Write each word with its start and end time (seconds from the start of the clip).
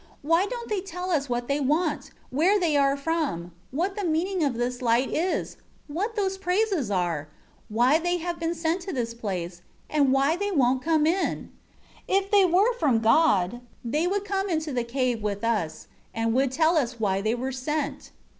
Why 0.23 0.47
don't 0.47 0.67
they 0.67 0.81
tell 0.81 1.11
us 1.11 1.29
what 1.29 1.47
they 1.47 1.59
want, 1.59 2.09
where 2.31 2.59
they 2.59 2.75
are 2.75 2.97
from, 2.97 3.51
what 3.69 3.95
the 3.95 4.03
meaning 4.03 4.43
of 4.43 4.55
this 4.55 4.81
light 4.81 5.11
is, 5.13 5.57
what 5.87 6.15
those 6.15 6.39
praises 6.39 6.89
are, 6.89 7.27
why 7.69 7.99
they 7.99 8.17
have 8.17 8.39
been 8.39 8.55
sent 8.55 8.81
to 8.81 8.93
this 8.93 9.13
place, 9.13 9.61
and 9.91 10.11
why 10.11 10.35
they 10.35 10.49
won't 10.49 10.81
come 10.81 11.05
in? 11.05 11.51
8 12.09 12.23
If 12.23 12.31
they 12.31 12.45
were 12.45 12.73
from 12.79 12.97
God, 12.97 13.61
they 13.85 14.07
would 14.07 14.25
come 14.25 14.49
into 14.49 14.73
the 14.73 14.83
cave 14.83 15.21
with 15.21 15.43
us, 15.43 15.85
and 16.15 16.33
would 16.33 16.51
tell 16.51 16.77
us 16.77 16.99
why 16.99 17.21
they 17.21 17.35
were 17.35 17.51
sent." 17.51 18.09